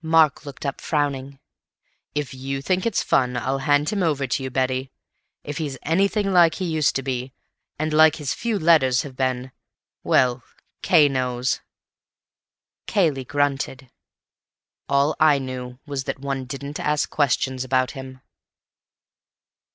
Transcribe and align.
Mark 0.00 0.46
looked 0.46 0.64
up, 0.64 0.80
frowning. 0.80 1.38
"If 2.14 2.32
you 2.32 2.62
think 2.62 2.86
it's 2.86 3.02
fun, 3.02 3.36
I'll 3.36 3.58
hand 3.58 3.90
him 3.90 4.02
over 4.02 4.26
to 4.26 4.42
you, 4.42 4.48
Betty. 4.48 4.90
If 5.44 5.58
he's 5.58 5.76
anything 5.82 6.32
like 6.32 6.54
he 6.54 6.64
used 6.64 6.96
to 6.96 7.02
be, 7.02 7.34
and 7.78 7.92
like 7.92 8.16
his 8.16 8.32
few 8.32 8.58
letters 8.58 9.02
have 9.02 9.16
been—well, 9.18 10.42
Cay 10.80 11.10
knows." 11.10 11.60
Cayley 12.86 13.24
grunted. 13.26 13.90
"All 14.88 15.14
I 15.20 15.38
knew 15.38 15.78
was 15.84 16.04
that 16.04 16.20
one 16.20 16.46
didn't 16.46 16.80
ask 16.80 17.10
questions 17.10 17.62
about 17.62 17.90
him." 17.90 18.22